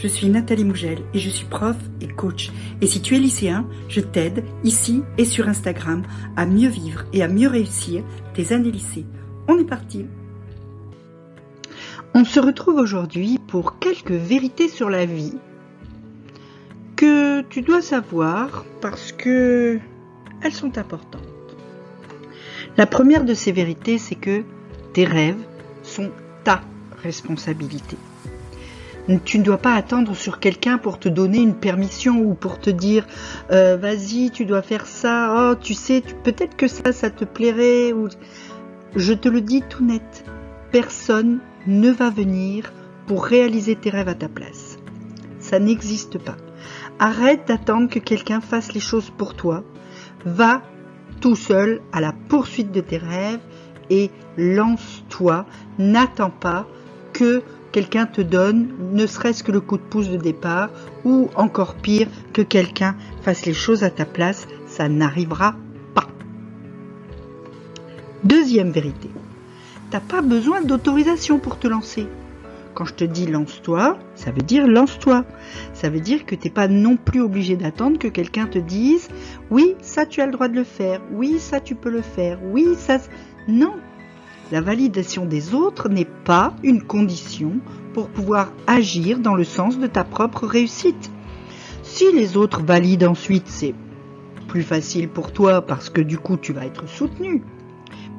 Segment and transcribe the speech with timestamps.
[0.00, 2.50] je suis Nathalie Mougel et je suis prof et coach.
[2.80, 6.02] Et si tu es lycéen, je t'aide ici et sur Instagram
[6.36, 9.06] à mieux vivre et à mieux réussir tes années lycée.
[9.48, 10.06] On est parti
[12.14, 15.34] On se retrouve aujourd'hui pour quelques vérités sur la vie
[16.94, 19.78] que tu dois savoir parce que
[20.42, 21.22] elles sont importantes.
[22.76, 24.44] La première de ces vérités, c'est que
[24.92, 25.44] tes rêves
[25.82, 26.10] sont
[26.44, 26.60] ta
[27.02, 27.96] responsabilité.
[29.24, 32.68] Tu ne dois pas attendre sur quelqu'un pour te donner une permission ou pour te
[32.68, 33.06] dire
[33.50, 35.34] euh, vas-y, tu dois faire ça.
[35.50, 37.94] Oh, tu sais, peut-être que ça, ça te plairait.
[38.94, 40.24] Je te le dis tout net.
[40.72, 42.72] Personne ne va venir
[43.06, 44.76] pour réaliser tes rêves à ta place.
[45.40, 46.36] Ça n'existe pas.
[46.98, 49.64] Arrête d'attendre que quelqu'un fasse les choses pour toi.
[50.26, 50.62] Va
[51.22, 53.40] tout seul à la poursuite de tes rêves
[53.88, 55.46] et lance-toi.
[55.78, 56.66] N'attends pas
[57.14, 60.70] que quelqu'un te donne ne serait-ce que le coup de pouce de départ
[61.04, 65.54] ou encore pire que quelqu'un fasse les choses à ta place, ça n'arrivera
[65.94, 66.06] pas.
[68.24, 69.10] Deuxième vérité,
[69.90, 72.06] t'as pas besoin d'autorisation pour te lancer.
[72.74, 75.24] Quand je te dis lance-toi, ça veut dire lance-toi.
[75.72, 79.08] Ça veut dire que t'es pas non plus obligé d'attendre que quelqu'un te dise
[79.50, 82.38] oui, ça tu as le droit de le faire, oui, ça tu peux le faire,
[82.44, 82.98] oui, ça.
[83.48, 83.74] Non,
[84.50, 87.60] la validation des autres n'est pas une condition
[87.92, 91.10] pour pouvoir agir dans le sens de ta propre réussite.
[91.82, 93.74] Si les autres valident ensuite, c'est
[94.46, 97.42] plus facile pour toi parce que du coup tu vas être soutenu.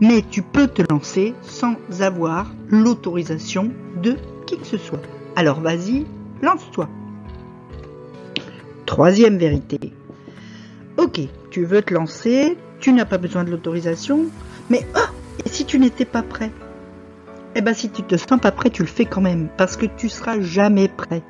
[0.00, 3.70] Mais tu peux te lancer sans avoir l'autorisation
[4.02, 5.02] de qui que ce soit.
[5.36, 6.06] Alors vas-y,
[6.42, 6.88] lance-toi.
[8.84, 9.92] Troisième vérité.
[10.96, 14.26] Ok, tu veux te lancer, tu n'as pas besoin de l'autorisation,
[14.70, 15.12] mais oh,
[15.44, 16.50] et si tu n'étais pas prêt?
[17.54, 19.86] Eh bien, si tu te sens pas prêt, tu le fais quand même, parce que
[19.86, 21.22] tu seras jamais prêt.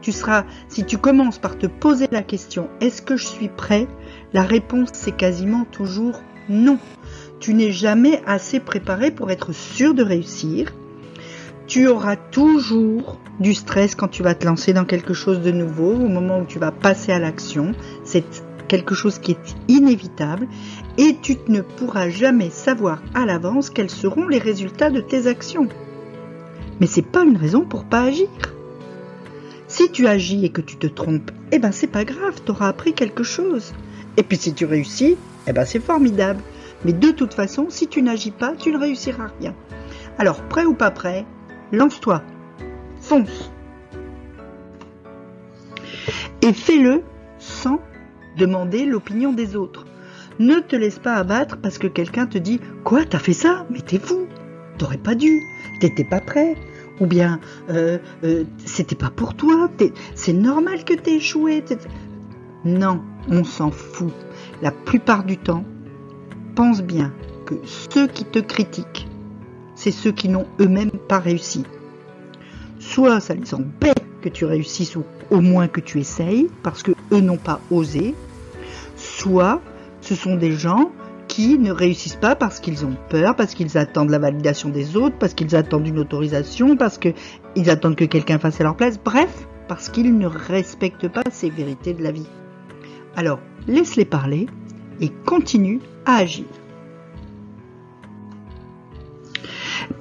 [0.00, 3.86] Tu seras, si tu commences par te poser la question, est-ce que je suis prêt?
[4.32, 6.78] La réponse, c'est quasiment toujours non.
[7.40, 10.72] Tu n'es jamais assez préparé pour être sûr de réussir.
[11.66, 15.92] Tu auras toujours du stress quand tu vas te lancer dans quelque chose de nouveau,
[15.92, 17.72] au moment où tu vas passer à l'action.
[18.66, 20.48] Quelque chose qui est inévitable
[20.98, 25.68] et tu ne pourras jamais savoir à l'avance quels seront les résultats de tes actions.
[26.80, 28.28] Mais c'est pas une raison pour pas agir.
[29.68, 32.68] Si tu agis et que tu te trompes, eh ben c'est pas grave, tu auras
[32.68, 33.72] appris quelque chose.
[34.16, 35.16] Et puis si tu réussis,
[35.46, 36.42] eh ben c'est formidable.
[36.84, 39.54] Mais de toute façon, si tu n'agis pas, tu ne réussiras rien.
[40.18, 41.26] Alors, prêt ou pas prêt,
[41.72, 42.22] lance-toi.
[43.00, 43.50] Fonce.
[46.42, 47.02] Et fais-le
[47.38, 47.80] sans
[48.36, 49.84] demander l'opinion des autres.
[50.38, 53.66] Ne te laisse pas abattre parce que quelqu'un te dit Quoi, t'as fait ça?
[53.70, 54.26] Mais t'es fou
[54.78, 55.42] T'aurais pas dû
[55.80, 56.56] T'étais pas prêt
[57.00, 59.70] Ou bien euh, euh, C'était pas pour toi
[60.14, 61.64] C'est normal que t'aies échoué
[62.64, 64.12] Non, on s'en fout.
[64.60, 65.64] La plupart du temps,
[66.54, 67.12] pense bien
[67.46, 69.08] que ceux qui te critiquent,
[69.74, 71.64] c'est ceux qui n'ont eux-mêmes pas réussi.
[72.78, 76.92] Soit ça les embête que tu réussisses ou au moins que tu essayes, parce que
[77.12, 78.14] eux n'ont pas osé,
[79.26, 79.60] soit
[80.02, 80.92] ce sont des gens
[81.26, 85.16] qui ne réussissent pas parce qu'ils ont peur, parce qu'ils attendent la validation des autres,
[85.18, 89.48] parce qu'ils attendent une autorisation, parce qu'ils attendent que quelqu'un fasse à leur place, bref,
[89.66, 92.28] parce qu'ils ne respectent pas ces vérités de la vie.
[93.16, 94.46] Alors, laisse-les parler
[95.00, 96.46] et continue à agir.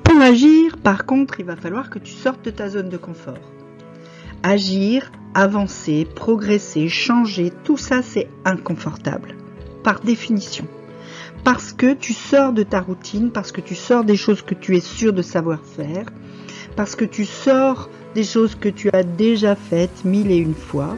[0.04, 3.40] Pour agir, par contre, il va falloir que tu sortes de ta zone de confort.
[4.48, 9.34] Agir, avancer, progresser, changer, tout ça c'est inconfortable,
[9.84, 10.68] par définition.
[11.44, 14.78] Parce que tu sors de ta routine, parce que tu sors des choses que tu
[14.78, 16.06] es sûr de savoir faire,
[16.76, 20.96] parce que tu sors des choses que tu as déjà faites mille et une fois,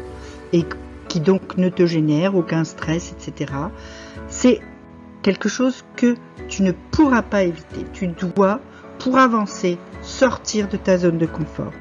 [0.51, 0.65] et
[1.07, 3.53] qui donc ne te génèrent aucun stress, etc.
[4.27, 4.59] C'est
[5.21, 6.15] quelque chose que
[6.49, 7.85] tu ne pourras pas éviter.
[7.93, 8.59] Tu dois,
[8.99, 11.71] pour avancer, sortir de ta zone de confort.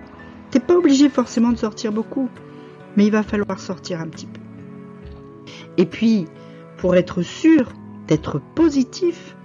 [0.60, 2.28] Pas obligé forcément de sortir beaucoup
[2.97, 4.41] mais il va falloir sortir un petit peu.
[5.76, 6.26] Et puis,
[6.78, 7.72] pour être sûr
[8.08, 9.36] d'être positif,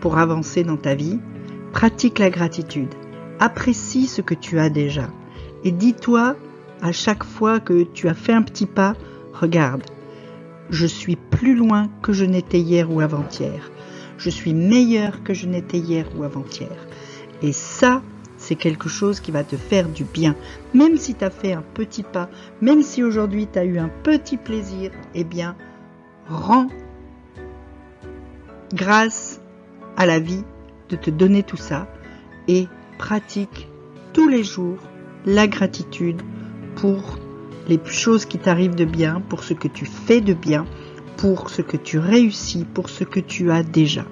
[0.00, 1.18] pour avancer dans ta vie,
[1.72, 2.94] pratique la gratitude.
[3.40, 5.10] Apprécie ce que tu as déjà.
[5.64, 6.36] Et dis-toi
[6.80, 8.94] à chaque fois que tu as fait un petit pas,
[9.32, 9.82] regarde,
[10.70, 13.70] je suis plus loin que je n'étais hier ou avant-hier.
[14.18, 16.86] Je suis meilleur que je n'étais hier ou avant-hier.
[17.42, 18.02] Et ça,
[18.56, 20.34] quelque chose qui va te faire du bien.
[20.74, 22.28] Même si tu as fait un petit pas,
[22.60, 25.56] même si aujourd'hui tu as eu un petit plaisir, eh bien,
[26.28, 26.68] rends
[28.72, 29.40] grâce
[29.96, 30.44] à la vie
[30.88, 31.86] de te donner tout ça
[32.48, 32.68] et
[32.98, 33.68] pratique
[34.12, 34.78] tous les jours
[35.26, 36.22] la gratitude
[36.76, 37.18] pour
[37.68, 40.66] les choses qui t'arrivent de bien, pour ce que tu fais de bien,
[41.16, 44.04] pour ce que tu réussis, pour ce que tu as déjà.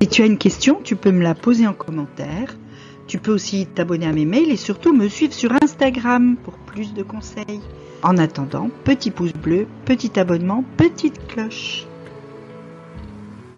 [0.00, 2.56] Si tu as une question, tu peux me la poser en commentaire.
[3.08, 6.94] Tu peux aussi t'abonner à mes mails et surtout me suivre sur Instagram pour plus
[6.94, 7.60] de conseils.
[8.04, 11.84] En attendant, petit pouce bleu, petit abonnement, petite cloche.